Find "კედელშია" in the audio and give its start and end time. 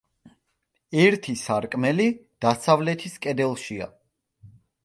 3.27-3.93